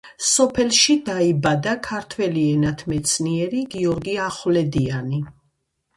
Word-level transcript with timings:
სოფელში 0.27 0.95
დაიბადა 1.09 1.75
ქართველი 1.89 2.47
ენათმეცნიერი 2.55 3.63
გიორგი 3.77 4.17
ახვლედიანი. 4.29 5.25